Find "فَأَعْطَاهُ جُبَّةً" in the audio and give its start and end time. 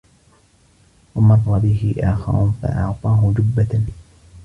2.61-3.81